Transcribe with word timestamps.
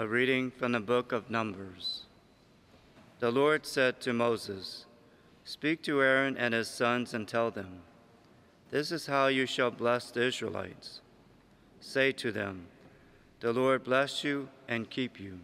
A 0.00 0.08
reading 0.08 0.50
from 0.50 0.72
the 0.72 0.80
book 0.80 1.12
of 1.12 1.28
Numbers. 1.28 2.04
The 3.18 3.30
Lord 3.30 3.66
said 3.66 4.00
to 4.00 4.14
Moses, 4.14 4.86
Speak 5.44 5.82
to 5.82 6.00
Aaron 6.00 6.38
and 6.38 6.54
his 6.54 6.68
sons 6.68 7.12
and 7.12 7.28
tell 7.28 7.50
them, 7.50 7.82
This 8.70 8.90
is 8.92 9.08
how 9.08 9.26
you 9.26 9.44
shall 9.44 9.70
bless 9.70 10.10
the 10.10 10.22
Israelites. 10.22 11.02
Say 11.80 12.12
to 12.12 12.32
them, 12.32 12.68
The 13.40 13.52
Lord 13.52 13.84
bless 13.84 14.24
you 14.24 14.48
and 14.66 14.88
keep 14.88 15.20
you. 15.20 15.38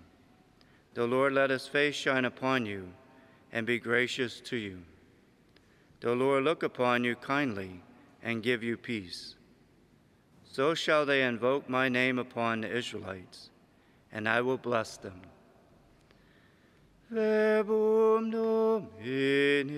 The 0.94 1.06
Lord 1.06 1.34
let 1.34 1.50
his 1.50 1.66
face 1.66 1.94
shine 1.94 2.24
upon 2.24 2.64
you 2.64 2.88
and 3.52 3.66
be 3.66 3.78
gracious 3.78 4.40
to 4.40 4.56
you. 4.56 4.78
The 6.00 6.14
Lord 6.14 6.44
look 6.44 6.62
upon 6.62 7.04
you 7.04 7.14
kindly 7.14 7.82
and 8.22 8.42
give 8.42 8.62
you 8.62 8.78
peace. 8.78 9.34
So 10.50 10.72
shall 10.72 11.04
they 11.04 11.24
invoke 11.24 11.68
my 11.68 11.90
name 11.90 12.18
upon 12.18 12.62
the 12.62 12.74
Israelites, 12.74 13.50
and 14.16 14.26
I 14.26 14.40
will 14.40 14.56
bless 14.56 14.96
them. 14.96 15.20
Verbum 17.10 18.30
Domini. 18.30 19.76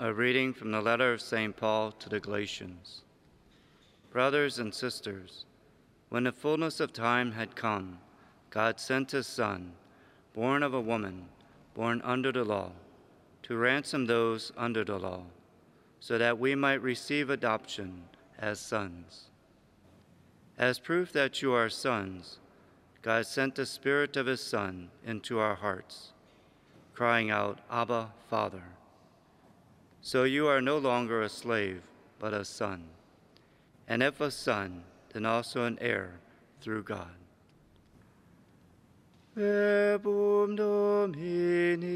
A 0.00 0.14
reading 0.14 0.54
from 0.54 0.70
the 0.70 0.80
letter 0.80 1.12
of 1.12 1.20
St. 1.20 1.56
Paul 1.56 1.90
to 1.90 2.08
the 2.08 2.20
Galatians. 2.20 3.02
Brothers 4.12 4.60
and 4.60 4.72
sisters, 4.72 5.44
when 6.08 6.22
the 6.22 6.30
fullness 6.30 6.78
of 6.78 6.92
time 6.92 7.32
had 7.32 7.56
come, 7.56 7.98
God 8.50 8.78
sent 8.78 9.10
his 9.10 9.26
Son, 9.26 9.72
born 10.34 10.62
of 10.62 10.72
a 10.72 10.80
woman, 10.80 11.24
born 11.74 12.00
under 12.04 12.30
the 12.30 12.44
law, 12.44 12.70
to 13.42 13.56
ransom 13.56 14.06
those 14.06 14.52
under 14.56 14.84
the 14.84 15.00
law, 15.00 15.24
so 15.98 16.16
that 16.16 16.38
we 16.38 16.54
might 16.54 16.80
receive 16.80 17.28
adoption 17.28 18.04
as 18.38 18.60
sons. 18.60 19.24
As 20.56 20.78
proof 20.78 21.10
that 21.12 21.42
you 21.42 21.52
are 21.52 21.68
sons, 21.68 22.38
God 23.02 23.26
sent 23.26 23.56
the 23.56 23.66
Spirit 23.66 24.16
of 24.16 24.26
his 24.26 24.40
Son 24.40 24.90
into 25.04 25.40
our 25.40 25.56
hearts, 25.56 26.12
crying 26.94 27.32
out, 27.32 27.58
Abba, 27.68 28.12
Father. 28.30 28.62
So 30.08 30.24
you 30.24 30.48
are 30.48 30.62
no 30.62 30.78
longer 30.78 31.20
a 31.20 31.28
slave, 31.28 31.82
but 32.18 32.32
a 32.32 32.42
son. 32.42 32.84
And 33.86 34.02
if 34.02 34.22
a 34.22 34.30
son, 34.30 34.84
then 35.12 35.26
also 35.26 35.64
an 35.64 35.76
heir 35.82 36.12
through 36.62 36.84
God. 36.84 37.12
Verbum 39.36 40.56
Domini. 40.56 41.88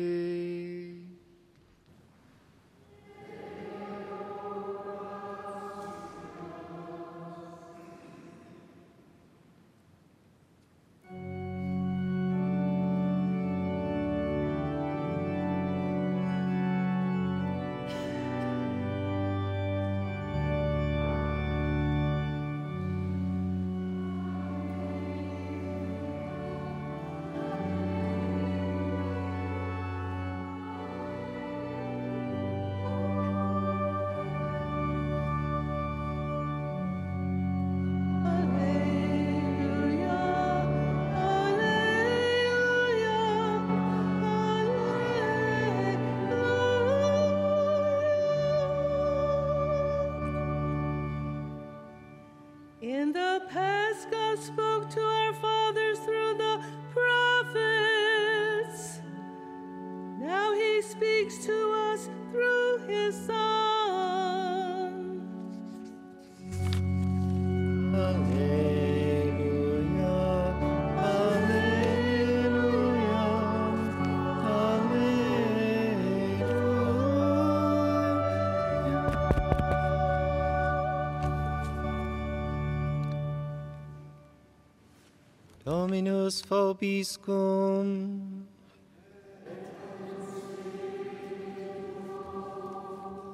Dominus 85.64 86.43
vobiscum. 86.43 88.43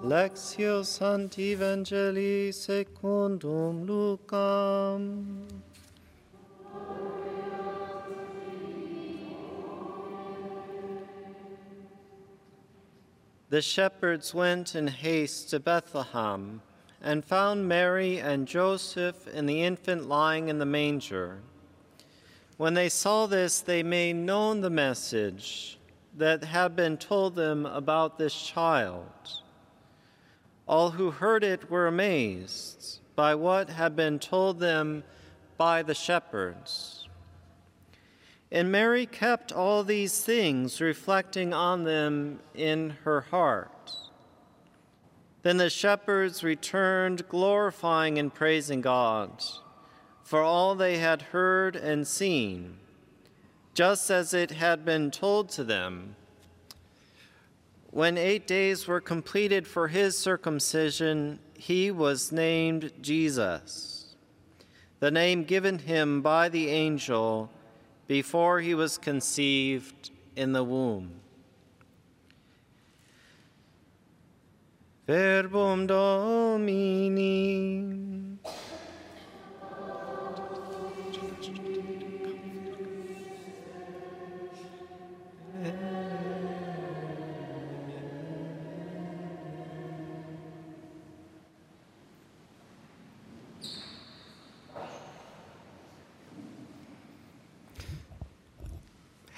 Lectio 0.02 0.84
Sancti 0.84 1.56
Evangelii 1.56 2.52
secundum 2.52 3.86
Lucam. 3.86 5.46
The 13.48 13.62
shepherds 13.62 14.34
went 14.34 14.74
in 14.74 14.88
haste 14.88 15.48
to 15.48 15.60
Bethlehem 15.60 16.60
and 17.00 17.24
found 17.24 17.66
Mary 17.66 18.19
and 18.19 18.46
Joseph 18.46 19.26
and 19.32 19.48
the 19.48 19.62
infant 19.62 20.10
lying 20.10 20.48
in 20.48 20.58
the 20.58 20.66
manger. 20.66 21.40
When 22.58 22.75
they 22.75 22.88
saw 22.88 23.26
this, 23.26 23.60
they 23.60 23.84
made 23.84 24.16
known 24.16 24.62
the 24.62 24.69
message 24.69 25.78
that 26.16 26.43
had 26.43 26.75
been 26.75 26.96
told 26.96 27.37
them 27.37 27.64
about 27.64 28.19
this 28.19 28.34
child. 28.34 29.06
All 30.66 30.90
who 30.90 31.12
heard 31.12 31.44
it 31.44 31.70
were 31.70 31.87
amazed 31.87 32.99
by 33.14 33.37
what 33.37 33.70
had 33.70 33.94
been 33.94 34.19
told 34.19 34.58
them 34.58 35.05
by 35.56 35.84
the 35.84 35.94
shepherds. 35.94 37.06
And 38.50 38.72
Mary 38.72 39.06
kept 39.06 39.52
all 39.52 39.84
these 39.84 40.25
things, 40.25 40.81
reflecting 40.81 41.55
on 41.55 41.84
them 41.84 42.40
in 42.56 42.96
her 43.05 43.20
heart. 43.20 43.93
Then 45.43 45.58
the 45.58 45.70
shepherds 45.70 46.43
returned, 46.43 47.28
glorifying 47.28 48.19
and 48.19 48.34
praising 48.34 48.81
God 48.81 49.44
for 50.28 50.42
all 50.42 50.75
they 50.75 50.98
had 50.98 51.22
heard 51.22 51.75
and 51.75 52.06
seen, 52.06 52.76
just 53.72 54.10
as 54.10 54.34
it 54.34 54.50
had 54.50 54.84
been 54.84 55.10
told 55.10 55.48
to 55.48 55.64
them. 55.64 56.14
When 57.92 58.19
eight 58.19 58.46
days 58.46 58.86
were 58.86 59.00
completed 59.00 59.66
for 59.66 59.88
his 59.88 60.19
circumcision, 60.19 61.38
he 61.54 61.90
was 61.90 62.30
named 62.30 62.92
Jesus, 63.00 64.16
the 65.00 65.10
name 65.10 65.44
given 65.44 65.78
him 65.78 66.20
by 66.20 66.50
the 66.50 66.69
angel 66.69 67.48
before 68.06 68.60
he 68.60 68.74
was 68.74 68.98
conceived 68.98 70.10
in 70.36 70.52
the 70.52 70.62
womb. 70.62 71.10
Verbum 75.06 75.86
Domini. 75.86 76.98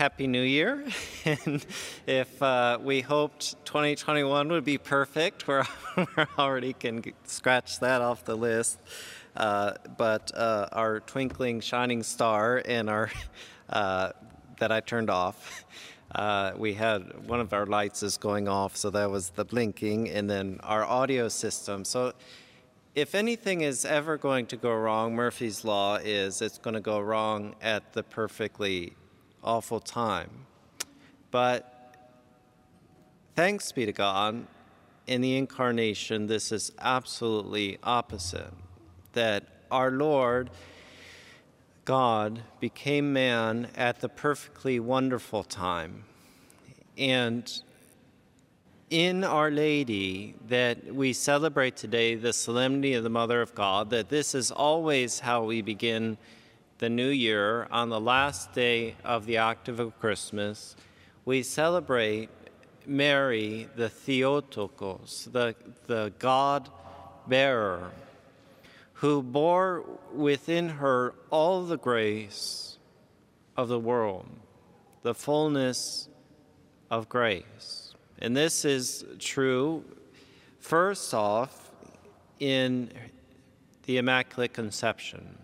Happy 0.01 0.27
New 0.27 0.41
Year. 0.41 0.83
and 1.27 1.67
if 2.07 2.43
uh, 2.43 2.79
we 2.83 3.03
hoped 3.03 3.63
2021 3.67 4.49
would 4.49 4.65
be 4.65 4.79
perfect, 4.79 5.47
we're, 5.47 5.67
we 5.99 6.07
already 6.39 6.73
can 6.73 7.05
scratch 7.25 7.81
that 7.81 8.01
off 8.01 8.25
the 8.25 8.35
list. 8.35 8.79
Uh, 9.37 9.75
but 9.99 10.33
uh, 10.35 10.69
our 10.73 11.01
twinkling 11.01 11.61
shining 11.61 12.03
star 12.03 12.63
and 12.65 12.89
our 12.89 13.11
uh, 13.69 14.13
that 14.59 14.73
I 14.73 14.81
turned 14.81 15.11
off. 15.11 15.67
Uh, 16.15 16.53
we 16.57 16.73
had 16.73 17.29
one 17.29 17.41
of 17.41 17.53
our 17.53 17.67
lights 17.67 18.03
is 18.03 18.17
going 18.17 18.49
off, 18.49 18.79
so 18.79 18.89
that 18.89 19.11
was 19.11 19.29
the 19.29 19.45
blinking, 19.45 20.09
and 20.09 20.31
then 20.31 20.61
our 20.63 20.83
audio 20.83 21.29
system. 21.29 21.85
So 21.85 22.15
if 22.95 23.15
anything 23.15 23.61
is 23.61 23.85
ever 23.85 24.17
going 24.17 24.47
to 24.47 24.57
go 24.57 24.73
wrong, 24.73 25.15
Murphy's 25.15 25.63
Law 25.63 25.97
is 25.97 26.41
it's 26.41 26.57
going 26.57 26.73
to 26.73 26.81
go 26.81 27.01
wrong 27.01 27.55
at 27.61 27.93
the 27.93 28.03
perfectly 28.03 28.95
awful 29.43 29.81
time. 29.81 30.31
But 31.31 31.97
thanks 33.37 33.73
be 33.73 33.87
to 33.87 33.93
God, 33.93 34.47
in 35.07 35.21
the 35.21 35.37
incarnation, 35.37 36.27
this 36.27 36.53
is 36.53 36.73
absolutely 36.79 37.79
opposite. 37.83 38.53
That 39.13 39.45
our 39.71 39.91
Lord, 39.91 40.51
God, 41.85 42.43
became 42.61 43.13
man 43.13 43.69
at 43.75 44.01
the 44.01 44.09
perfectly 44.09 44.79
wonderful 44.79 45.43
time. 45.43 46.05
And 46.97 47.51
in 48.91 49.23
Our 49.23 49.51
Lady, 49.51 50.35
that 50.49 50.85
we 50.93 51.13
celebrate 51.13 51.77
today 51.77 52.17
the 52.17 52.33
solemnity 52.33 52.95
of 52.95 53.05
the 53.05 53.11
Mother 53.11 53.41
of 53.41 53.55
God, 53.55 53.91
that 53.91 54.09
this 54.09 54.35
is 54.35 54.51
always 54.51 55.21
how 55.21 55.45
we 55.45 55.63
begin 55.63 56.19
the 56.81 56.89
new 56.89 57.11
year, 57.11 57.69
on 57.71 57.91
the 57.91 58.01
last 58.01 58.55
day 58.55 58.97
of 59.05 59.27
the 59.27 59.37
octave 59.37 59.79
of 59.79 60.01
Christmas, 60.01 60.75
we 61.27 61.43
celebrate 61.43 62.31
Mary, 62.87 63.69
the 63.77 63.91
Theotokos, 63.91 65.29
the, 65.31 65.55
the 65.87 66.11
God 66.19 66.71
bearer, 67.27 67.91
who 68.95 69.23
bore 69.23 69.85
within 70.15 70.71
her 70.71 71.13
all 71.29 71.65
the 71.65 71.77
grace 71.77 72.79
of 73.59 73.69
the 73.69 73.79
world, 73.79 74.27
the 75.03 75.15
fullness 75.15 76.09
of 76.91 77.11
grace. 77.11 77.95
And 78.21 78.35
this 78.35 78.65
is 78.65 79.05
true, 79.19 79.85
first 80.61 81.13
off, 81.13 81.73
in 82.39 82.91
the 83.85 83.99
Immaculate 83.99 84.55
Conception. 84.55 85.37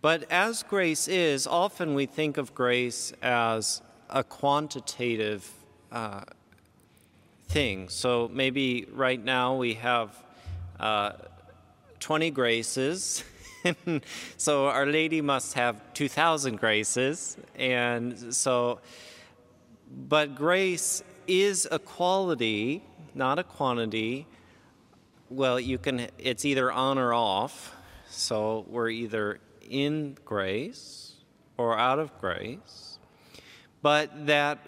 But 0.00 0.30
as 0.30 0.62
grace 0.62 1.08
is, 1.08 1.46
often 1.46 1.94
we 1.94 2.06
think 2.06 2.36
of 2.36 2.54
grace 2.54 3.12
as 3.20 3.82
a 4.08 4.22
quantitative 4.22 5.50
uh, 5.90 6.22
thing. 7.48 7.88
So 7.88 8.30
maybe 8.32 8.86
right 8.92 9.22
now 9.22 9.56
we 9.56 9.74
have 9.74 10.10
uh, 10.78 11.12
20 11.98 12.30
graces. 12.30 13.24
so 14.36 14.68
Our 14.68 14.86
Lady 14.86 15.20
must 15.20 15.54
have 15.54 15.80
2,000 15.94 16.60
graces. 16.60 17.36
And 17.56 18.32
so, 18.32 18.78
but 20.08 20.36
grace 20.36 21.02
is 21.26 21.66
a 21.72 21.80
quality, 21.80 22.84
not 23.16 23.40
a 23.40 23.44
quantity. 23.44 24.26
Well, 25.28 25.58
you 25.58 25.76
can, 25.76 26.06
it's 26.18 26.44
either 26.44 26.70
on 26.70 26.98
or 26.98 27.12
off. 27.12 27.74
So 28.08 28.64
we're 28.68 28.90
either 28.90 29.40
in 29.70 30.16
grace 30.24 31.14
or 31.56 31.78
out 31.78 31.98
of 31.98 32.16
grace, 32.20 32.98
but 33.82 34.26
that 34.26 34.58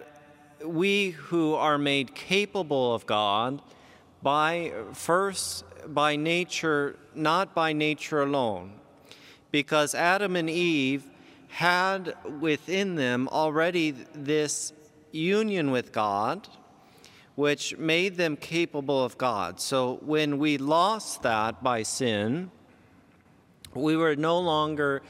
we 0.65 1.11
who 1.11 1.55
are 1.55 1.79
made 1.79 2.15
capable 2.15 2.95
of 2.95 3.07
God 3.07 3.63
by 4.23 4.73
first 4.93 5.65
by 5.87 6.17
nature, 6.17 6.97
not 7.15 7.55
by 7.55 7.73
nature 7.73 8.23
alone, 8.23 8.73
because 9.51 9.95
Adam 9.95 10.37
and 10.37 10.51
Eve 10.51 11.05
had 11.49 12.15
within 12.41 12.95
them 12.95 13.29
already 13.29 13.93
this 14.15 14.73
union 15.11 15.71
with 15.71 15.93
God, 15.93 16.47
which 17.35 17.77
made 17.79 18.17
them 18.17 18.37
capable 18.37 19.03
of 19.03 19.17
God. 19.19 19.61
So 19.61 19.99
when 20.03 20.39
we 20.39 20.59
lost 20.59 21.23
that 21.23 21.63
by 21.63 21.83
sin, 21.83 22.51
we 23.75 23.97
were 23.97 24.17
no 24.17 24.39
longer, 24.39 25.03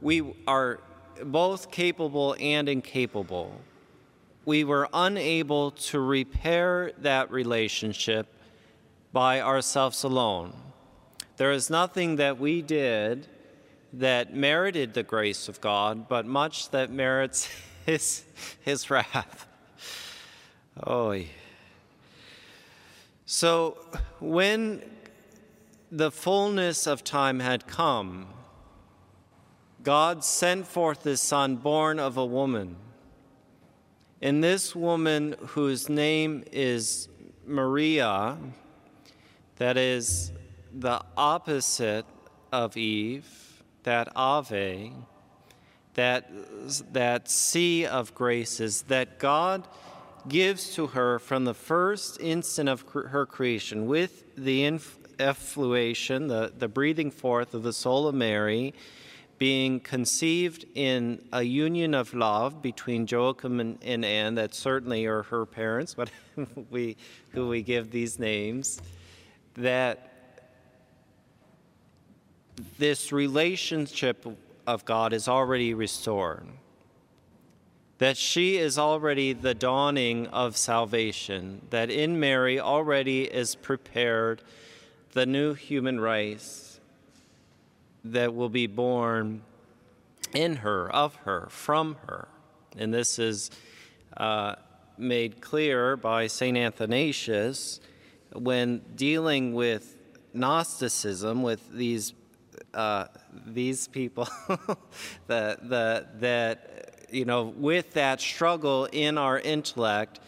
we 0.00 0.34
are 0.46 0.80
both 1.24 1.70
capable 1.70 2.36
and 2.38 2.68
incapable. 2.68 3.60
We 4.44 4.64
were 4.64 4.88
unable 4.92 5.72
to 5.72 6.00
repair 6.00 6.92
that 6.98 7.30
relationship 7.30 8.28
by 9.12 9.40
ourselves 9.40 10.04
alone. 10.04 10.52
There 11.36 11.52
is 11.52 11.68
nothing 11.68 12.16
that 12.16 12.38
we 12.38 12.62
did 12.62 13.26
that 13.92 14.34
merited 14.34 14.94
the 14.94 15.02
grace 15.02 15.48
of 15.48 15.60
God, 15.60 16.08
but 16.08 16.26
much 16.26 16.70
that 16.70 16.90
merits 16.90 17.48
his, 17.86 18.24
his 18.60 18.90
wrath. 18.90 19.46
Oh. 20.86 21.18
So 23.24 23.78
when 24.20 24.82
the 25.90 26.10
fullness 26.10 26.86
of 26.86 27.04
time 27.04 27.40
had 27.40 27.66
come, 27.66 28.26
God 29.82 30.24
sent 30.24 30.66
forth 30.66 31.04
his 31.04 31.20
son, 31.20 31.56
born 31.56 32.00
of 32.00 32.16
a 32.16 32.26
woman. 32.26 32.76
And 34.20 34.42
this 34.42 34.74
woman, 34.74 35.36
whose 35.48 35.88
name 35.88 36.42
is 36.50 37.08
Maria, 37.46 38.36
that 39.56 39.76
is 39.76 40.32
the 40.74 41.02
opposite 41.16 42.04
of 42.52 42.76
Eve, 42.76 43.62
that 43.84 44.08
Ave, 44.16 44.92
that, 45.94 46.30
that 46.92 47.30
sea 47.30 47.86
of 47.86 48.14
graces 48.14 48.82
that 48.82 49.18
God 49.18 49.66
gives 50.28 50.74
to 50.74 50.88
her 50.88 51.18
from 51.18 51.44
the 51.44 51.54
first 51.54 52.20
instant 52.20 52.68
of 52.68 52.84
her 52.92 53.24
creation 53.24 53.86
with 53.86 54.34
the 54.34 54.64
effluation, 55.18 56.28
the, 56.28 56.52
the 56.56 56.68
breathing 56.68 57.10
forth 57.10 57.54
of 57.54 57.62
the 57.62 57.72
soul 57.72 58.08
of 58.08 58.14
Mary, 58.14 58.74
being 59.38 59.80
conceived 59.80 60.64
in 60.74 61.22
a 61.32 61.42
union 61.42 61.94
of 61.94 62.14
love 62.14 62.62
between 62.62 63.06
Joachim 63.06 63.60
and, 63.60 63.78
and 63.82 64.04
Anne, 64.04 64.34
that 64.36 64.54
certainly 64.54 65.04
are 65.06 65.24
her 65.24 65.44
parents, 65.44 65.94
but 65.94 66.10
we, 66.70 66.96
who 67.30 67.48
we 67.48 67.62
give 67.62 67.90
these 67.90 68.18
names, 68.18 68.80
that 69.54 70.12
this 72.78 73.12
relationship 73.12 74.26
of 74.66 74.84
God 74.84 75.12
is 75.12 75.28
already 75.28 75.74
restored. 75.74 76.46
That 77.98 78.16
she 78.16 78.56
is 78.56 78.78
already 78.78 79.32
the 79.32 79.54
dawning 79.54 80.26
of 80.28 80.56
salvation, 80.56 81.62
that 81.70 81.90
in 81.90 82.20
Mary 82.20 82.60
already 82.60 83.24
is 83.24 83.54
prepared 83.54 84.42
the 85.16 85.24
new 85.24 85.54
human 85.54 85.98
race 85.98 86.78
that 88.04 88.34
will 88.34 88.50
be 88.50 88.66
born 88.66 89.40
in 90.34 90.56
her, 90.56 90.90
of 90.94 91.14
her, 91.24 91.46
from 91.48 91.96
her. 92.06 92.28
And 92.76 92.92
this 92.92 93.18
is 93.18 93.50
uh, 94.18 94.56
made 94.98 95.40
clear 95.40 95.96
by 95.96 96.26
St. 96.26 96.58
Athanasius 96.58 97.80
when 98.34 98.82
dealing 98.94 99.54
with 99.54 99.96
Gnosticism, 100.34 101.42
with 101.42 101.66
these 101.72 102.12
uh, 102.74 103.06
these 103.46 103.88
people 103.88 104.28
that, 105.28 105.66
that, 105.70 106.20
that, 106.20 107.06
you 107.10 107.24
know, 107.24 107.54
with 107.56 107.94
that 107.94 108.20
struggle 108.20 108.86
in 108.92 109.16
our 109.16 109.40
intellect, 109.40 110.20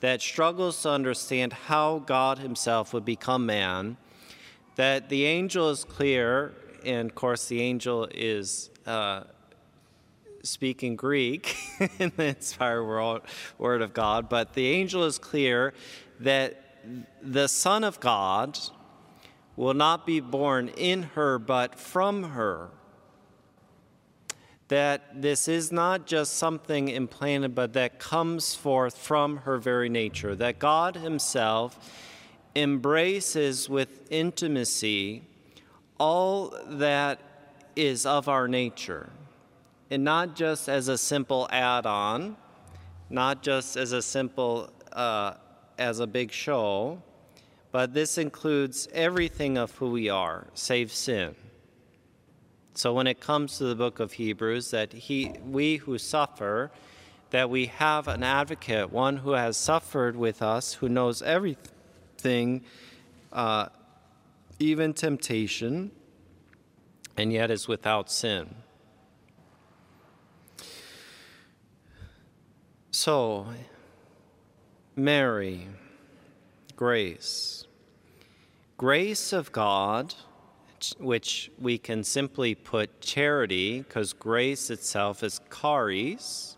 that 0.00 0.20
struggles 0.20 0.82
to 0.82 0.90
understand 0.90 1.52
how 1.52 2.00
God 2.00 2.38
Himself 2.38 2.92
would 2.92 3.04
become 3.04 3.46
man, 3.46 3.96
that 4.76 5.08
the 5.08 5.24
angel 5.24 5.70
is 5.70 5.84
clear, 5.84 6.52
and 6.84 7.10
of 7.10 7.14
course, 7.14 7.46
the 7.46 7.60
angel 7.60 8.08
is. 8.12 8.70
Uh, 8.86 9.24
speaking 10.44 10.96
Greek 10.96 11.56
in 12.00 12.10
the 12.16 12.24
inspired 12.24 13.22
word 13.58 13.80
of 13.80 13.94
God, 13.94 14.28
but 14.28 14.54
the 14.54 14.66
angel 14.66 15.04
is 15.04 15.16
clear 15.16 15.72
that 16.18 16.60
the 17.22 17.46
Son 17.46 17.84
of 17.84 18.00
God, 18.00 18.58
will 19.56 19.74
not 19.74 20.06
be 20.06 20.20
born 20.20 20.68
in 20.76 21.02
her, 21.14 21.38
but 21.38 21.74
from 21.74 22.22
her. 22.30 22.70
That 24.68 25.20
this 25.20 25.48
is 25.48 25.70
not 25.70 26.06
just 26.06 26.34
something 26.34 26.88
implanted, 26.88 27.54
but 27.54 27.74
that 27.74 27.98
comes 27.98 28.54
forth 28.54 28.96
from 28.96 29.38
her 29.38 29.58
very 29.58 29.88
nature. 29.88 30.34
That 30.34 30.58
God 30.58 30.96
Himself 30.96 31.78
embraces 32.54 33.68
with 33.68 34.10
intimacy 34.10 35.24
all 35.98 36.54
that 36.66 37.20
is 37.76 38.04
of 38.04 38.28
our 38.28 38.48
nature, 38.48 39.10
and 39.90 40.02
not 40.04 40.34
just 40.34 40.68
as 40.68 40.88
a 40.88 40.98
simple 40.98 41.48
add 41.50 41.86
on, 41.86 42.36
not 43.08 43.42
just 43.42 43.76
as 43.76 43.92
a 43.92 44.02
simple, 44.02 44.70
uh, 44.92 45.34
as 45.78 46.00
a 46.00 46.06
big 46.06 46.32
show 46.32 47.00
but 47.72 47.94
this 47.94 48.18
includes 48.18 48.86
everything 48.92 49.56
of 49.56 49.74
who 49.76 49.90
we 49.90 50.10
are, 50.10 50.46
save 50.52 50.92
sin. 50.92 51.34
So 52.74 52.92
when 52.92 53.06
it 53.06 53.18
comes 53.18 53.56
to 53.58 53.64
the 53.64 53.74
book 53.74 53.98
of 53.98 54.12
Hebrews, 54.12 54.70
that 54.70 54.92
he, 54.92 55.34
we 55.44 55.76
who 55.76 55.96
suffer, 55.96 56.70
that 57.30 57.48
we 57.48 57.66
have 57.66 58.08
an 58.08 58.22
advocate, 58.22 58.92
one 58.92 59.16
who 59.16 59.32
has 59.32 59.56
suffered 59.56 60.16
with 60.16 60.42
us, 60.42 60.74
who 60.74 60.88
knows 60.88 61.22
everything, 61.22 61.72
uh, 63.32 63.66
even 64.58 64.92
temptation, 64.92 65.90
and 67.16 67.32
yet 67.32 67.50
is 67.50 67.68
without 67.68 68.10
sin. 68.10 68.54
So, 72.90 73.46
Mary, 74.94 75.68
grace. 76.76 77.66
Grace 78.76 79.32
of 79.32 79.50
God, 79.52 80.14
which 80.98 81.50
we 81.58 81.78
can 81.78 82.04
simply 82.04 82.54
put 82.54 83.00
charity, 83.00 83.80
because 83.80 84.12
grace 84.12 84.70
itself 84.70 85.22
is 85.22 85.40
charis, 85.50 86.56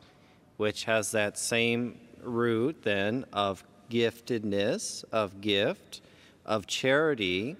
which 0.56 0.84
has 0.84 1.12
that 1.12 1.38
same 1.38 2.00
root 2.22 2.82
then 2.82 3.24
of 3.32 3.62
giftedness, 3.90 5.04
of 5.12 5.40
gift, 5.40 6.00
of 6.44 6.66
charity, 6.66 7.56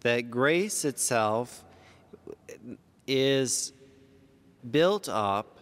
that 0.00 0.30
grace 0.30 0.84
itself 0.84 1.64
is 3.06 3.72
built 4.70 5.08
up 5.08 5.58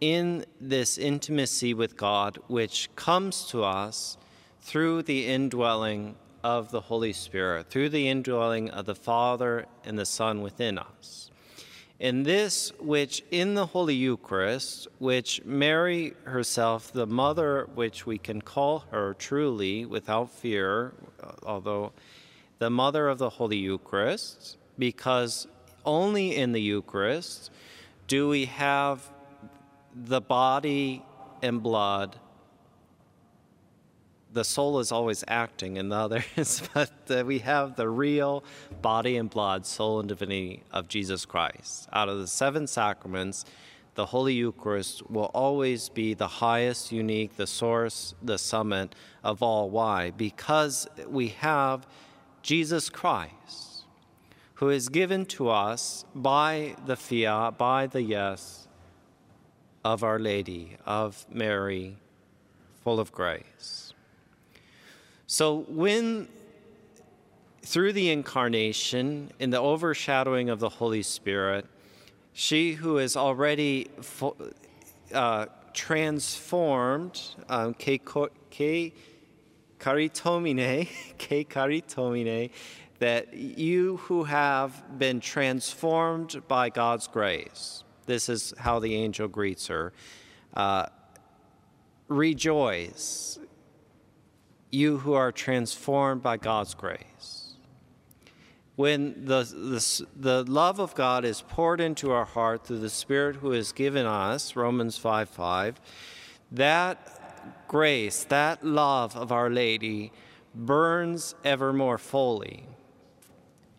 in 0.00 0.44
this 0.60 0.98
intimacy 0.98 1.74
with 1.74 1.96
God, 1.96 2.38
which 2.46 2.90
comes 2.96 3.46
to 3.46 3.64
us 3.64 4.16
through 4.60 5.02
the 5.02 5.26
indwelling 5.26 6.16
of 6.42 6.70
the 6.70 6.80
Holy 6.80 7.12
Spirit, 7.12 7.70
through 7.70 7.88
the 7.88 8.08
indwelling 8.08 8.70
of 8.70 8.84
the 8.84 8.94
Father 8.94 9.66
and 9.84 9.98
the 9.98 10.06
Son 10.06 10.42
within 10.42 10.78
us. 10.78 11.30
In 12.04 12.22
this, 12.22 12.70
which 12.80 13.24
in 13.30 13.54
the 13.54 13.64
Holy 13.64 13.94
Eucharist, 13.94 14.88
which 14.98 15.42
Mary 15.42 16.12
herself, 16.24 16.92
the 16.92 17.06
mother, 17.06 17.66
which 17.74 18.04
we 18.04 18.18
can 18.18 18.42
call 18.42 18.80
her 18.90 19.14
truly 19.14 19.86
without 19.86 20.28
fear, 20.28 20.92
although 21.46 21.92
the 22.58 22.68
mother 22.68 23.08
of 23.08 23.16
the 23.16 23.30
Holy 23.30 23.56
Eucharist, 23.56 24.58
because 24.78 25.46
only 25.86 26.36
in 26.36 26.52
the 26.52 26.60
Eucharist 26.60 27.50
do 28.06 28.28
we 28.28 28.44
have 28.44 29.10
the 29.94 30.20
body 30.20 31.02
and 31.40 31.62
blood 31.62 32.20
the 34.34 34.44
soul 34.44 34.80
is 34.80 34.92
always 34.92 35.24
acting 35.28 35.76
in 35.76 35.88
the 35.88 35.96
others, 36.04 36.62
but 36.74 36.92
uh, 37.08 37.24
we 37.24 37.38
have 37.38 37.76
the 37.76 37.88
real 37.88 38.44
body 38.82 39.16
and 39.16 39.30
blood, 39.30 39.64
soul 39.64 40.00
and 40.00 40.08
divinity 40.08 40.62
of 40.72 40.88
Jesus 40.88 41.24
Christ. 41.24 41.88
Out 41.92 42.08
of 42.08 42.18
the 42.18 42.26
seven 42.26 42.66
sacraments, 42.66 43.44
the 43.94 44.06
Holy 44.06 44.34
Eucharist 44.34 45.08
will 45.08 45.30
always 45.32 45.88
be 45.88 46.14
the 46.14 46.26
highest, 46.26 46.90
unique, 46.90 47.36
the 47.36 47.46
source, 47.46 48.14
the 48.20 48.38
summit 48.38 48.94
of 49.22 49.40
all. 49.40 49.70
Why? 49.70 50.10
Because 50.10 50.88
we 51.06 51.28
have 51.28 51.86
Jesus 52.42 52.90
Christ, 52.90 53.84
who 54.54 54.68
is 54.68 54.88
given 54.88 55.26
to 55.26 55.48
us 55.48 56.04
by 56.12 56.74
the 56.86 56.96
fiat, 56.96 57.56
by 57.56 57.86
the 57.86 58.02
yes 58.02 58.66
of 59.84 60.02
Our 60.02 60.18
Lady, 60.18 60.76
of 60.84 61.24
Mary, 61.30 61.96
full 62.82 62.98
of 62.98 63.12
grace. 63.12 63.93
So, 65.36 65.64
when 65.66 66.28
through 67.62 67.92
the 67.94 68.10
incarnation, 68.10 69.32
in 69.40 69.50
the 69.50 69.60
overshadowing 69.60 70.48
of 70.48 70.60
the 70.60 70.68
Holy 70.68 71.02
Spirit, 71.02 71.66
she 72.32 72.74
who 72.74 72.98
is 72.98 73.16
already 73.16 73.88
uh, 75.12 75.46
transformed, 75.72 77.20
um, 77.48 77.74
ke, 77.74 77.98
ke 78.04 78.92
karitomine, 79.80 80.88
kecharitomene, 81.18 82.50
that 83.00 83.34
you 83.34 83.96
who 83.96 84.22
have 84.22 85.00
been 85.00 85.18
transformed 85.18 86.46
by 86.46 86.70
God's 86.70 87.08
grace, 87.08 87.82
this 88.06 88.28
is 88.28 88.54
how 88.56 88.78
the 88.78 88.94
angel 88.94 89.26
greets 89.26 89.66
her, 89.66 89.92
uh, 90.54 90.86
rejoice 92.06 93.40
you 94.74 94.98
who 94.98 95.14
are 95.14 95.32
transformed 95.32 96.22
by 96.22 96.36
God's 96.36 96.74
grace. 96.74 97.54
When 98.76 99.24
the, 99.24 99.44
the, 99.44 100.06
the 100.16 100.50
love 100.50 100.80
of 100.80 100.94
God 100.94 101.24
is 101.24 101.42
poured 101.42 101.80
into 101.80 102.10
our 102.10 102.24
heart 102.24 102.66
through 102.66 102.80
the 102.80 102.90
Spirit 102.90 103.36
who 103.36 103.52
is 103.52 103.70
given 103.70 104.04
us, 104.04 104.56
Romans 104.56 104.98
5 104.98 105.28
5, 105.28 105.80
that 106.52 107.64
grace, 107.68 108.24
that 108.24 108.64
love 108.64 109.16
of 109.16 109.30
Our 109.30 109.48
Lady 109.48 110.12
burns 110.54 111.34
ever 111.44 111.72
more 111.72 111.98
fully. 111.98 112.66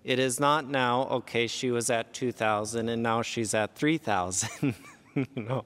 It 0.06 0.20
is 0.20 0.40
not 0.40 0.70
now, 0.70 1.08
okay, 1.10 1.48
she 1.48 1.72
was 1.72 1.90
at 1.90 2.14
2,000 2.14 2.88
and 2.88 3.04
now 3.04 3.22
she's 3.22 3.54
at 3.54 3.75
3,000. 3.75 4.75
no, 5.36 5.65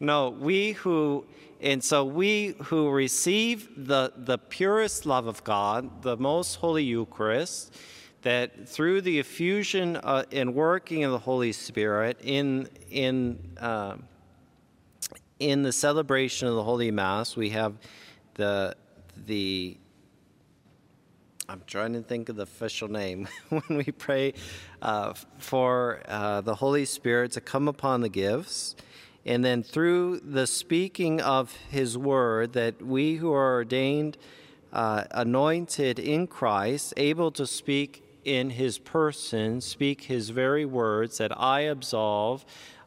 no, 0.00 0.30
we 0.30 0.72
who, 0.72 1.24
and 1.60 1.82
so 1.82 2.04
we 2.04 2.54
who 2.64 2.90
receive 2.90 3.68
the, 3.76 4.12
the 4.16 4.38
purest 4.38 5.06
love 5.06 5.26
of 5.26 5.44
God, 5.44 6.02
the 6.02 6.16
most 6.16 6.56
holy 6.56 6.84
Eucharist, 6.84 7.74
that 8.22 8.68
through 8.68 9.00
the 9.00 9.18
effusion 9.18 9.96
uh, 9.96 10.24
and 10.32 10.54
working 10.54 11.04
of 11.04 11.12
the 11.12 11.18
Holy 11.18 11.52
Spirit 11.52 12.18
in, 12.22 12.68
in, 12.90 13.38
uh, 13.60 13.96
in 15.38 15.62
the 15.62 15.72
celebration 15.72 16.48
of 16.48 16.54
the 16.54 16.62
Holy 16.62 16.90
Mass, 16.90 17.36
we 17.36 17.50
have 17.50 17.74
the, 18.34 18.74
the 19.26 19.76
I'm 21.50 21.62
trying 21.66 21.94
to 21.94 22.02
think 22.02 22.28
of 22.28 22.36
the 22.36 22.44
official 22.44 22.86
name 22.86 23.26
when 23.48 23.78
we 23.78 23.90
pray 23.90 24.34
uh, 24.80 25.14
for 25.38 26.00
uh, 26.06 26.42
the 26.42 26.54
Holy 26.54 26.84
Spirit 26.84 27.32
to 27.32 27.40
come 27.40 27.66
upon 27.66 28.02
the 28.02 28.08
gifts. 28.08 28.76
And 29.26 29.44
then 29.44 29.64
through 29.64 30.20
the 30.20 30.46
speaking 30.46 31.20
of 31.20 31.52
His 31.68 31.98
word, 31.98 32.52
that 32.52 32.80
we 32.80 33.16
who 33.16 33.32
are 33.32 33.54
ordained, 33.54 34.16
uh, 34.72 35.06
anointed 35.10 35.98
in 35.98 36.28
Christ, 36.28 36.94
able 36.96 37.32
to 37.32 37.48
speak 37.48 38.04
in 38.24 38.50
His 38.50 38.78
person, 38.78 39.60
speak 39.60 40.02
His 40.02 40.30
very 40.30 40.64
words, 40.64 41.18
that 41.18 41.36
I 41.36 41.62
absolve, 41.62 42.44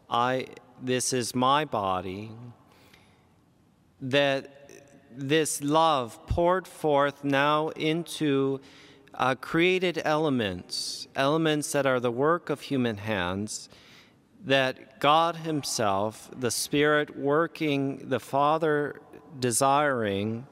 I, 0.10 0.46
this 0.82 1.12
is 1.12 1.36
my 1.36 1.65
body, 1.65 2.32
that 4.00 4.62
this 5.17 5.62
love 5.62 6.25
poured 6.27 6.67
forth 6.67 7.24
now 7.24 7.70
into 7.70 8.60
uh, 9.13 9.36
created 9.36 10.01
elements, 10.03 11.08
elements 11.15 11.72
that 11.72 11.86
are 11.86 12.00
the 12.00 12.12
work 12.12 12.50
of 12.50 12.62
human 12.62 12.98
hands, 12.98 13.70
that 14.43 15.00
God 15.00 15.38
Himself, 15.38 16.29
the 16.36 16.51
Spirit 16.51 17.17
working, 17.17 18.10
the 18.10 18.20
Father 18.20 19.01
desiring, 19.39 20.48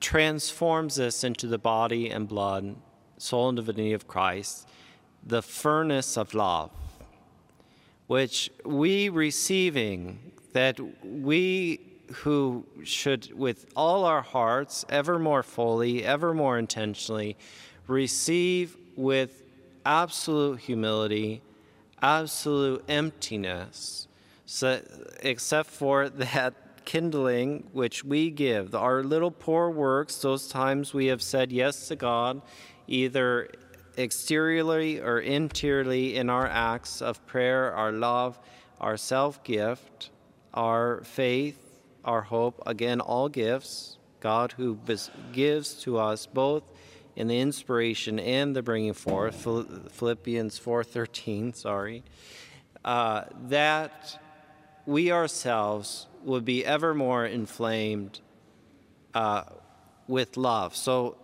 transforms 0.00 0.98
us 0.98 1.24
into 1.24 1.46
the 1.46 1.58
body 1.58 2.10
and 2.10 2.28
blood, 2.28 2.76
soul 3.16 3.48
and 3.48 3.56
divinity 3.56 3.92
of 3.92 4.06
Christ, 4.06 4.68
the 5.24 5.40
furnace 5.40 6.18
of 6.18 6.34
love, 6.34 6.70
which 8.06 8.50
we 8.64 9.08
receiving, 9.08 10.32
that 10.52 10.78
we 11.02 11.93
who 12.12 12.64
should, 12.84 13.32
with 13.32 13.66
all 13.74 14.04
our 14.04 14.22
hearts, 14.22 14.84
ever 14.88 15.18
more 15.18 15.42
fully, 15.42 16.04
ever 16.04 16.34
more 16.34 16.58
intentionally, 16.58 17.36
receive 17.86 18.76
with 18.96 19.42
absolute 19.84 20.60
humility, 20.60 21.42
absolute 22.02 22.84
emptiness, 22.88 24.08
so, 24.46 24.80
except 25.20 25.70
for 25.70 26.08
that 26.10 26.54
kindling 26.84 27.66
which 27.72 28.04
we 28.04 28.30
give, 28.30 28.74
our 28.74 29.02
little 29.02 29.30
poor 29.30 29.70
works, 29.70 30.16
those 30.18 30.48
times 30.48 30.92
we 30.92 31.06
have 31.06 31.22
said 31.22 31.50
yes 31.50 31.88
to 31.88 31.96
God, 31.96 32.42
either 32.86 33.48
exteriorly 33.96 35.00
or 35.00 35.20
interiorly 35.20 36.16
in 36.16 36.28
our 36.28 36.46
acts 36.46 37.00
of 37.00 37.24
prayer, 37.26 37.72
our 37.72 37.92
love, 37.92 38.38
our 38.80 38.96
self 38.96 39.42
gift, 39.44 40.10
our 40.52 41.02
faith, 41.04 41.63
our 42.04 42.22
hope, 42.22 42.62
again, 42.66 43.00
all 43.00 43.28
gifts, 43.28 43.98
God 44.20 44.52
who 44.52 44.78
gives 45.32 45.74
to 45.82 45.98
us 45.98 46.26
both 46.26 46.62
in 47.16 47.28
the 47.28 47.38
inspiration 47.38 48.18
and 48.18 48.54
the 48.54 48.62
bringing 48.62 48.92
forth, 48.92 49.36
Philippians 49.92 50.58
4.13, 50.58 51.54
sorry, 51.54 52.02
uh, 52.84 53.24
that 53.48 54.18
we 54.86 55.12
ourselves 55.12 56.06
would 56.24 56.44
be 56.44 56.64
ever 56.64 56.94
more 56.94 57.24
inflamed 57.24 58.20
uh, 59.14 59.44
with 60.08 60.36
love. 60.36 60.74
So 60.74 61.16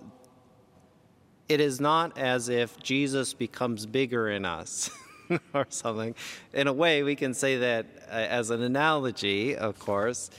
it 1.49 1.61
is 1.61 1.81
not 1.81 2.17
as 2.17 2.49
if 2.49 2.79
Jesus 2.81 3.35
becomes 3.35 3.85
bigger 3.85 4.29
in 4.29 4.45
us 4.45 4.91
or 5.55 5.67
something. 5.69 6.15
In 6.53 6.69
a 6.69 6.73
way, 6.73 7.03
we 7.03 7.17
can 7.17 7.35
say 7.35 7.59
that 7.59 7.87
uh, 8.09 8.13
as 8.13 8.51
an 8.51 8.63
analogy, 8.63 9.57
of 9.57 9.79
course, 9.79 10.31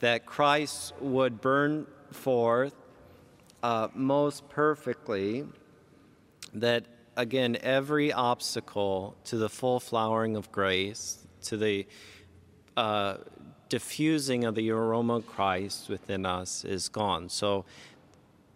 that 0.00 0.26
Christ 0.26 0.94
would 1.00 1.40
burn 1.40 1.86
forth 2.12 2.74
uh, 3.62 3.88
most 3.94 4.48
perfectly, 4.48 5.44
that 6.54 6.86
again, 7.16 7.56
every 7.62 8.12
obstacle 8.12 9.16
to 9.24 9.36
the 9.36 9.48
full 9.48 9.80
flowering 9.80 10.36
of 10.36 10.52
grace, 10.52 11.26
to 11.42 11.56
the 11.56 11.86
uh, 12.76 13.16
diffusing 13.68 14.44
of 14.44 14.54
the 14.54 14.70
aroma 14.70 15.16
of 15.16 15.26
Christ 15.26 15.88
within 15.88 16.24
us 16.24 16.64
is 16.64 16.88
gone. 16.88 17.28
So, 17.28 17.64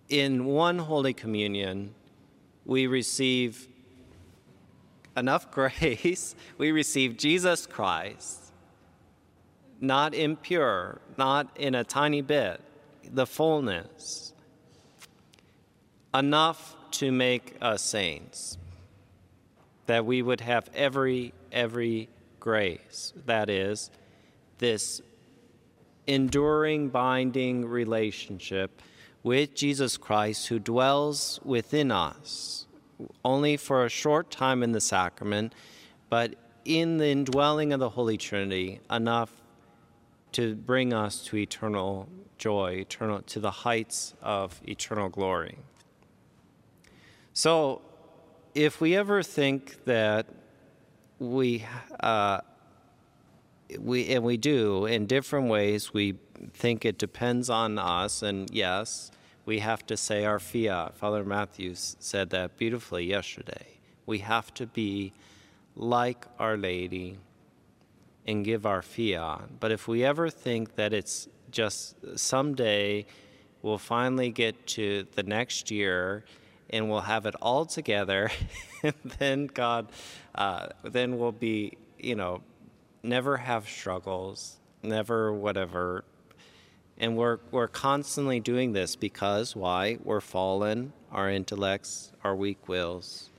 in 0.09 0.45
one 0.45 0.79
Holy 0.79 1.13
Communion, 1.13 1.95
we 2.65 2.87
receive 2.87 3.67
enough 5.17 5.51
grace, 5.51 6.37
we 6.59 6.71
receive 6.71 7.17
Jesus 7.17 7.67
Christ 7.67 8.42
not 9.83 10.15
impure, 10.15 11.01
not 11.19 11.49
in 11.57 11.75
a 11.75 11.83
tiny 11.83 12.23
bit, 12.23 12.61
the 13.13 13.27
fullness, 13.27 14.33
enough 16.15 16.77
to 16.93 17.11
make 17.11 17.57
us 17.61 17.83
saints, 17.83 18.57
that 19.87 20.07
we 20.07 20.23
would 20.23 20.41
have 20.41 20.71
every, 20.73 21.35
every 21.51 22.09
grace, 22.39 23.13
that 23.27 23.51
is, 23.51 23.91
this 24.59 25.03
enduring, 26.07 26.89
binding 26.89 27.67
relationship 27.67 28.81
with 29.25 29.53
Jesus 29.55 29.97
Christ 29.97 30.47
who 30.47 30.61
dwells 30.61 31.41
within 31.45 31.91
us, 31.91 32.67
only 33.25 33.57
for 33.57 33.85
a 33.85 33.89
short 33.89 34.31
time 34.31 34.63
in 34.63 34.71
the 34.71 34.81
sacrament, 34.81 35.55
but 36.09 36.37
in 36.65 36.99
the 36.99 37.09
indwelling 37.09 37.73
of 37.73 37.81
the 37.81 37.91
Holy 37.91 38.17
Trinity, 38.17 38.79
enough 38.89 39.42
to 40.33 40.55
bring 40.55 40.93
us 40.93 41.23
to 41.25 41.37
eternal 41.37 42.09
joy, 42.39 42.73
eternal 42.73 43.23
to 43.23 43.41
the 43.41 43.51
heights 43.51 44.15
of 44.23 44.61
eternal 44.67 45.09
glory. 45.09 45.59
So, 47.33 47.83
if 48.55 48.81
we 48.81 48.97
ever 48.97 49.23
think 49.23 49.85
that 49.85 50.27
we 51.19 51.65
uh, 52.01 52.41
we 53.79 54.09
and 54.09 54.25
we 54.25 54.37
do 54.37 54.87
in 54.87 55.07
different 55.07 55.49
ways, 55.49 55.95
we 55.95 56.17
think 56.53 56.85
it 56.85 56.99
depends 56.99 57.49
on 57.49 57.79
us, 57.79 58.23
and 58.23 58.51
yes, 58.53 59.11
we 59.47 59.61
have 59.61 59.87
to 59.87 59.97
say 59.97 60.25
our 60.25 60.39
fiat. 60.39 60.97
Father 60.97 61.25
Matthews 61.25 61.97
said 61.99 62.31
that 62.31 62.57
beautifully 62.57 63.05
yesterday. 63.05 63.79
We 64.07 64.19
have 64.19 64.53
to 64.55 64.67
be 64.67 65.13
like 65.77 66.27
Our 66.39 66.57
Lady 66.57 67.19
and 68.27 68.45
give 68.45 68.67
our 68.67 68.83
fiat. 68.83 69.61
But 69.61 69.73
if 69.73 69.89
we 69.89 70.05
ever 70.05 70.31
think 70.31 70.77
that 70.77 70.93
it's 70.93 71.29
just 71.51 71.97
someday 72.19 73.07
we'll 73.63 73.79
finally 73.79 74.31
get 74.31 74.67
to 74.67 75.07
the 75.15 75.23
next 75.23 75.71
year 75.71 76.25
and 76.71 76.91
we'll 76.91 77.01
have 77.01 77.27
it 77.27 77.35
all 77.41 77.65
together, 77.65 78.31
then 79.19 79.47
God, 79.47 79.89
uh, 80.35 80.69
then 80.83 81.19
we'll 81.19 81.33
be, 81.33 81.77
you 81.99 82.15
know, 82.15 82.43
never 83.03 83.37
have 83.37 83.69
struggles, 83.69 84.59
never 84.83 85.33
whatever. 85.33 86.05
And 86.99 87.17
we're, 87.17 87.39
we're 87.51 87.69
constantly 87.69 88.41
doing 88.41 88.73
this 88.73 88.97
because 88.97 89.57
why? 89.57 89.99
We're 90.03 90.21
fallen, 90.21 90.93
our 91.11 91.31
intellects, 91.31 92.13
our 92.25 92.35
weak 92.35 92.69
wills. 92.69 93.31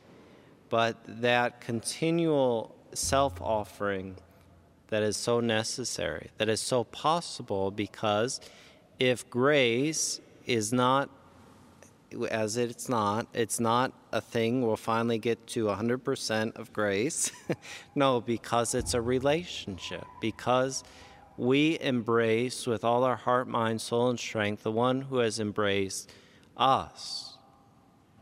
But 0.69 0.97
that 1.07 1.61
continual 1.61 2.75
self 2.93 3.41
offering, 3.41 4.15
that 4.93 5.01
is 5.01 5.17
so 5.17 5.39
necessary, 5.39 6.29
that 6.37 6.47
is 6.47 6.61
so 6.61 6.83
possible 6.83 7.71
because 7.71 8.39
if 8.99 9.27
grace 9.27 10.21
is 10.45 10.71
not 10.71 11.09
as 12.29 12.57
it's 12.57 12.87
not, 12.87 13.25
it's 13.33 13.59
not 13.59 13.91
a 14.11 14.21
thing 14.21 14.61
we'll 14.61 14.77
finally 14.77 15.17
get 15.17 15.47
to 15.47 15.65
100% 15.65 16.55
of 16.55 16.71
grace. 16.71 17.31
no, 17.95 18.21
because 18.21 18.75
it's 18.75 18.93
a 18.93 19.01
relationship. 19.01 20.05
Because 20.21 20.83
we 21.37 21.79
embrace 21.81 22.67
with 22.67 22.83
all 22.83 23.03
our 23.03 23.15
heart, 23.15 23.47
mind, 23.47 23.81
soul, 23.81 24.11
and 24.11 24.19
strength 24.19 24.61
the 24.61 24.71
one 24.71 25.01
who 25.01 25.17
has 25.17 25.39
embraced 25.39 26.11
us 26.55 27.35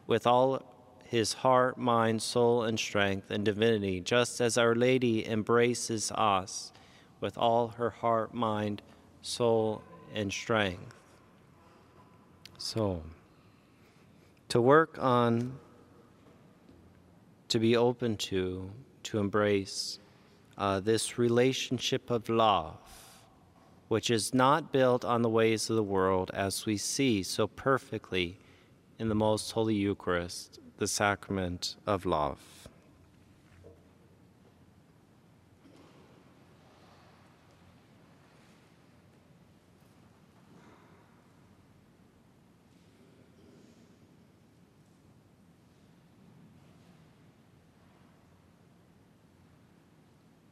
with 0.07 0.25
all 0.25 0.70
his 1.11 1.33
heart, 1.33 1.77
mind, 1.77 2.21
soul, 2.21 2.63
and 2.63 2.79
strength 2.79 3.29
and 3.29 3.43
divinity, 3.43 3.99
just 3.99 4.39
as 4.39 4.57
Our 4.57 4.73
Lady 4.73 5.27
embraces 5.27 6.09
us 6.13 6.71
with 7.19 7.37
all 7.37 7.67
her 7.67 7.89
heart, 7.89 8.33
mind, 8.33 8.81
soul, 9.21 9.83
and 10.13 10.31
strength. 10.31 10.95
So, 12.57 13.03
to 14.47 14.61
work 14.61 14.97
on 15.01 15.59
to 17.49 17.59
be 17.59 17.75
open 17.75 18.15
to, 18.15 18.71
to 19.03 19.19
embrace 19.19 19.99
uh, 20.57 20.79
this 20.79 21.17
relationship 21.17 22.09
of 22.09 22.29
love, 22.29 22.77
which 23.89 24.09
is 24.09 24.33
not 24.33 24.71
built 24.71 25.03
on 25.03 25.23
the 25.23 25.29
ways 25.29 25.69
of 25.69 25.75
the 25.75 25.83
world 25.83 26.31
as 26.33 26.65
we 26.65 26.77
see 26.77 27.21
so 27.21 27.47
perfectly 27.47 28.37
in 28.97 29.09
the 29.09 29.15
most 29.15 29.51
holy 29.51 29.75
Eucharist, 29.75 30.60
the 30.81 30.87
sacrament 30.87 31.75
of 31.85 32.07
love. 32.07 32.60